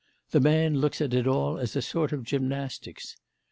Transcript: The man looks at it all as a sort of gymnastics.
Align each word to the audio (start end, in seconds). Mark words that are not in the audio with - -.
The 0.31 0.39
man 0.39 0.79
looks 0.79 0.99
at 0.99 1.13
it 1.13 1.27
all 1.27 1.59
as 1.59 1.75
a 1.75 1.81
sort 1.83 2.11
of 2.11 2.23
gymnastics. 2.23 3.15